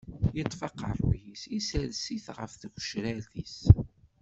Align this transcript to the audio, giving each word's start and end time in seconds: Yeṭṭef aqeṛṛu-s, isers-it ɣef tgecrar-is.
Yeṭṭef 0.37 0.61
aqeṛṛu-s, 0.67 1.41
isers-it 1.57 2.25
ɣef 2.37 2.51
tgecrar-is. 2.55 3.57